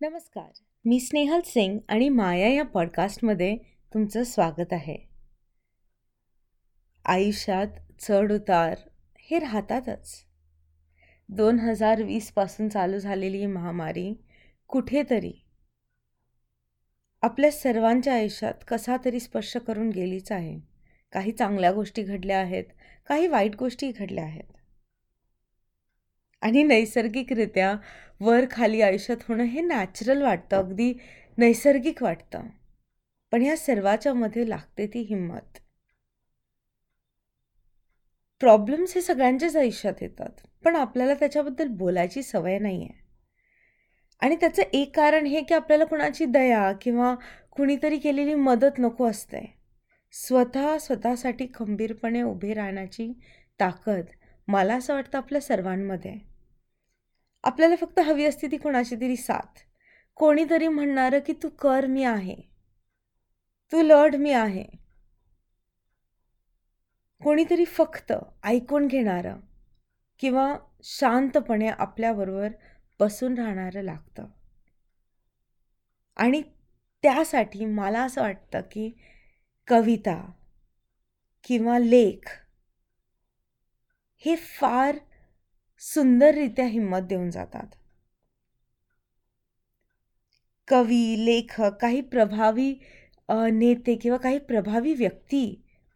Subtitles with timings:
[0.00, 0.50] नमस्कार.
[0.84, 3.56] मी स्नेहल सिंग आणि माया या पॉडकास्टमध्ये
[3.94, 4.96] तुमचं स्वागत आहे.
[7.04, 7.66] आयुष्यात
[8.00, 8.78] चढ उतार
[9.18, 10.24] हे राहतातच.
[11.28, 14.14] दोन हजार वीसपासून चालू झालेली महामारी
[14.68, 15.32] कुठेतरी
[17.22, 20.60] आपल्या सर्वांच्या आयुष्यात कसा तरी स्पर्श करून गेलीच आहे.
[21.12, 22.64] काही चांगल्या गोष्टी घडल्या आहेत
[23.06, 24.57] काही वाईट गोष्टी घडल्या आहेत.
[26.42, 27.74] आणि नैसर्गिकरित्या
[28.20, 30.92] वर खाली आयुष्यात होणं हे नॅचरल वाटतं अगदी
[31.38, 32.42] नैसर्गिक वाटतं.
[33.32, 35.58] पण ह्या सर्वाच्या मध्ये लागते ती हिंमत.
[38.40, 43.06] प्रॉब्लेम्स हे सगळ्यांच्याच आयुष्यात येतात पण आपल्याला त्याच्याबद्दल बोलायची सवय नाही आहे
[44.22, 47.14] आणि त्याचं एक कारण हे की आपल्याला कुणाची दया किंवा
[47.50, 49.40] कुणीतरी केलेली मदत नको असते.
[50.12, 53.12] स्वतः स्वतःसाठी खंबीरपणे उभे राहण्याची
[53.60, 54.04] ताकद
[54.48, 56.14] मला असं वाटतं आपल्या सर्वांमध्ये.
[57.44, 59.58] आपल्याला फक्त हवी असते ती कोणाची तरी साथ.
[60.14, 62.36] कोणीतरी म्हणणारं की तू कर मी आहे.
[63.72, 64.64] तू लढ मी आहे.
[67.24, 68.12] कोणीतरी फक्त
[68.44, 69.40] ऐकून घेणारं
[70.18, 72.48] किंवा शांतपणे आपल्याबरोबर
[73.00, 74.26] बसून राहणारं लागतं.
[76.16, 76.42] आणि
[77.02, 78.92] त्यासाठी मला असं वाटतं की
[79.66, 80.32] कविता
[81.44, 82.47] किंवा लेख
[84.20, 84.96] हे फार
[85.82, 87.66] सुंदररित्या हिंमत देऊन जातात.
[90.68, 92.72] कवी लेखक काही प्रभावी
[93.52, 95.44] नेते किंवा काही प्रभावी व्यक्ती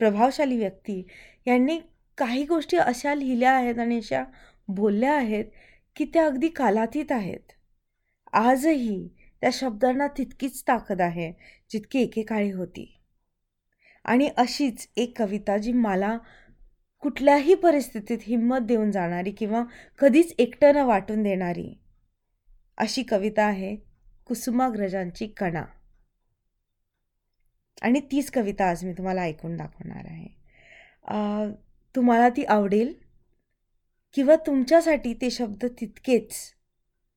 [0.01, 1.03] प्रभावशाली व्यक्ती
[1.47, 1.79] यांनी
[2.19, 4.25] काही गोष्टी अशा लिहिल्या आहेत आणि अशा
[4.69, 5.45] बोलल्या आहेत
[5.97, 7.53] की त्या अगदी कालातीत आहेत.
[8.33, 9.09] आजही
[9.41, 11.33] त्या शब्दांना तितकीच ताकद आहे
[11.70, 12.92] जितकी एकेकाळी होती.
[14.05, 16.17] आणि अशीच एक कविता जी मला
[17.03, 19.64] कुठल्याही परिस्थितीत हिंमत देऊन जाणारी किंवा
[19.98, 21.72] कधीच एकटं न वाटून देणारी
[22.78, 23.77] अशी कविता आहे
[24.25, 25.64] कुसुमाग्रजांची कणा.
[27.83, 30.28] आणि तीच कविता आज मी तुम्हाला ऐकून दाखवणार आहे.
[31.96, 32.92] तुम्हाला ती आवडेल
[34.14, 36.34] किंवा तुमच्यासाठी ते शब्द तितकेच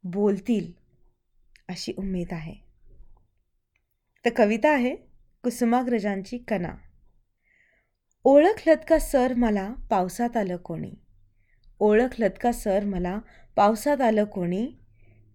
[0.04, 0.72] बोलतील
[1.68, 2.56] अशी उम्मीद आहे.
[4.26, 4.96] तर कविता आहे
[5.44, 6.76] कुसुमाग्रजांची कणा.
[8.28, 10.92] ओळखलत का सर मला पावसात आलं कोणी?
[11.80, 13.20] ओळखलत का सर मला
[13.56, 14.68] पावसात आलं कोणी?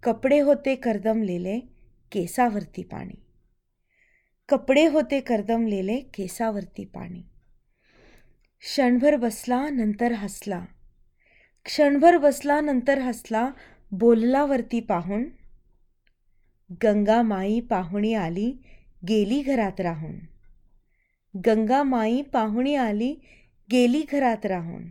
[0.03, 1.61] कपडे होते करदमलेले
[2.13, 3.23] केसावरती पाणी.
[4.49, 7.23] कपडे होते करदमलेले केसावरती पाणी.
[8.61, 10.65] क्षणभर बसला नंतर हसला.
[11.65, 13.51] क्षणभर बसला नंतर हसला
[13.93, 15.25] बोललावरती पाहून.
[16.83, 18.53] गंगा माई पाहुणी आली
[19.09, 20.30] गेली घरात राहून.
[21.37, 23.15] गंगा माई पाहुणी आली
[23.73, 24.83] गेली घरात राहून.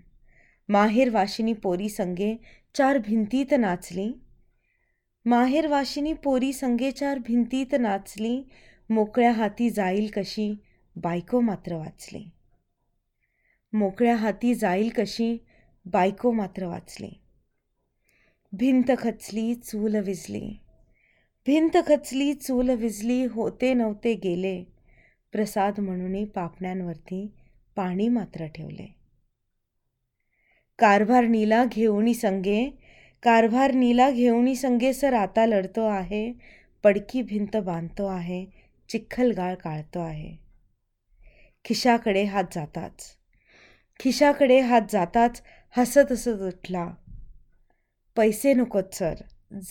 [0.69, 2.35] माहेर वाशिनी पोरी संगे
[2.75, 4.13] चार भिंतीत नाचली.
[5.25, 8.43] माहेर वाशिनी पोरी संगे चार भिंतीत नाचली
[8.89, 10.55] मोकळ्या हाती जाईल कशी
[10.95, 12.29] बायको मात्र वाचली.
[13.73, 15.37] मोकळ्या हाती जाईल कशी
[15.85, 17.09] बायको मात्र वाचली.
[18.53, 20.59] भिंत खचली चूल विजली.
[21.45, 24.78] भिंत खचली चूल विजली होते नव्हते गेले.
[25.31, 27.33] प्रसाद म्हणून पापण्यांवरती
[27.75, 28.95] पाणी मात्र ठेवले.
[30.79, 32.69] कारभारणीला घेऊनी संगे
[33.23, 36.33] कारभारणीला घेऊनी संगे सर आता लढतो आहे
[36.83, 38.45] पडकी भिंत बांधतो आहे
[38.89, 40.35] चिखलगाळ काळतो आहे.
[41.65, 43.15] खिशाकडे हात जाताच
[43.99, 45.41] खिशाकडे हात जाताच
[45.77, 46.89] हसत हसत उठला.
[48.15, 49.13] पैसे नकोत सर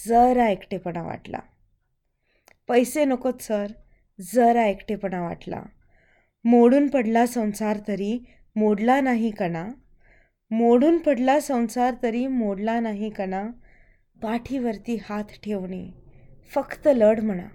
[0.06, 1.38] जरा एकटेपणा वाटला.
[2.68, 3.66] पैसे नकोत सर
[4.20, 5.62] जरा एकटेपणा वाटला.
[6.44, 8.18] मोडून पडला संसार तरी
[8.56, 9.68] मोडला नाही कणा.
[10.50, 13.48] मोडून पडला संसार तरी मोडला नाही कणा.
[14.22, 15.88] पाठीवरती हात ठेवणे.
[16.54, 17.48] फक्त लढ म्हणा.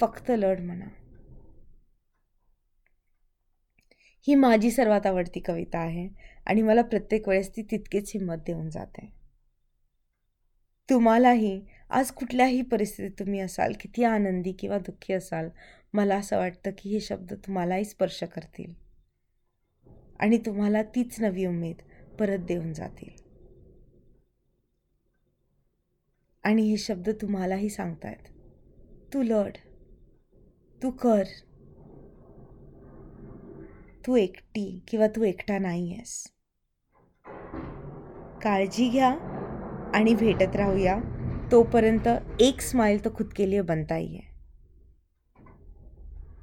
[0.00, 0.86] फक्त लढ म्हणा.
[4.26, 6.08] ही माझी सर्वात आवडती कविता आहे
[6.46, 9.12] आणि मला प्रत्येक वेळेस ती तितकीच हिंमत देऊन जाते.
[10.90, 15.48] तुम्हालाही आज कुठल्याही परिस्थितीत तुम्ही असाल किती आनंदी किंवा दुःखी असाल
[15.92, 18.72] मला असं वाटतं की हे शब्द तुम्हालाही स्पर्श करतील.
[20.20, 21.76] आणि तुम्हाला तीच नवी उमेद
[22.18, 23.08] परत देऊन जातील.
[26.44, 28.28] आणि हे शब्द तुम्हालाही सांगतायत.
[29.14, 29.50] तू लढ.
[30.82, 31.22] तू कर.
[34.06, 36.32] तू एकटी किंवा तू एकटा नाही आहेस
[38.42, 39.10] काळजी घ्या
[39.94, 41.00] आणि भेटत राहूया.
[41.52, 42.06] तोपर्यंत
[42.40, 44.31] एक स्माइल तो खुद के लिए बनता ही है।